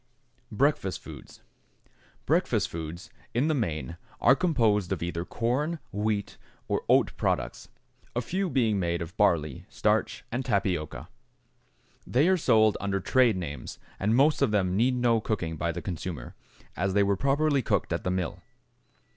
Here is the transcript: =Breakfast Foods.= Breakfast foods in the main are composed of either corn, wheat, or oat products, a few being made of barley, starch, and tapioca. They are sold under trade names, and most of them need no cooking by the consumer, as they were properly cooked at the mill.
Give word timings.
=Breakfast 0.51 0.99
Foods.= 0.99 1.41
Breakfast 2.25 2.69
foods 2.69 3.11
in 3.35 3.49
the 3.49 3.53
main 3.53 3.97
are 4.19 4.35
composed 4.35 4.91
of 4.91 5.03
either 5.03 5.23
corn, 5.23 5.77
wheat, 5.91 6.39
or 6.67 6.81
oat 6.89 7.15
products, 7.17 7.69
a 8.15 8.21
few 8.21 8.49
being 8.49 8.79
made 8.79 9.03
of 9.03 9.15
barley, 9.15 9.67
starch, 9.69 10.25
and 10.31 10.43
tapioca. 10.43 11.07
They 12.07 12.27
are 12.27 12.35
sold 12.35 12.77
under 12.81 12.99
trade 12.99 13.37
names, 13.37 13.77
and 13.99 14.15
most 14.15 14.41
of 14.41 14.49
them 14.49 14.75
need 14.75 14.95
no 14.95 15.19
cooking 15.21 15.55
by 15.55 15.71
the 15.71 15.83
consumer, 15.83 16.33
as 16.75 16.95
they 16.95 17.03
were 17.03 17.15
properly 17.15 17.61
cooked 17.61 17.93
at 17.93 18.03
the 18.03 18.09
mill. 18.09 18.41